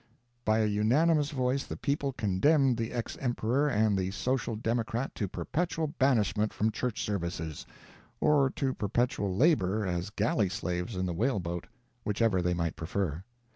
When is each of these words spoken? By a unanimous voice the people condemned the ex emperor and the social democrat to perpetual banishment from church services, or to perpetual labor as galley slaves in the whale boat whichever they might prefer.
By 0.45 0.61
a 0.61 0.65
unanimous 0.65 1.29
voice 1.29 1.63
the 1.65 1.77
people 1.77 2.11
condemned 2.11 2.77
the 2.77 2.91
ex 2.91 3.17
emperor 3.21 3.67
and 3.69 3.95
the 3.95 4.09
social 4.09 4.55
democrat 4.55 5.13
to 5.13 5.27
perpetual 5.27 5.85
banishment 5.85 6.51
from 6.53 6.71
church 6.71 7.03
services, 7.03 7.67
or 8.19 8.49
to 8.55 8.73
perpetual 8.73 9.35
labor 9.37 9.85
as 9.85 10.09
galley 10.09 10.49
slaves 10.49 10.95
in 10.95 11.05
the 11.05 11.13
whale 11.13 11.39
boat 11.39 11.67
whichever 12.03 12.41
they 12.41 12.55
might 12.55 12.75
prefer. 12.75 13.23